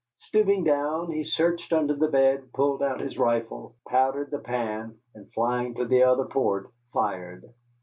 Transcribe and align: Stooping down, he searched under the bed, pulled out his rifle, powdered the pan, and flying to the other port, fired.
Stooping 0.21 0.63
down, 0.63 1.11
he 1.11 1.23
searched 1.23 1.71
under 1.71 1.93
the 1.93 2.07
bed, 2.07 2.51
pulled 2.53 2.81
out 2.81 3.01
his 3.01 3.19
rifle, 3.19 3.75
powdered 3.87 4.31
the 4.31 4.39
pan, 4.39 4.97
and 5.13 5.31
flying 5.31 5.75
to 5.75 5.85
the 5.85 6.01
other 6.01 6.25
port, 6.25 6.71
fired. 6.91 7.45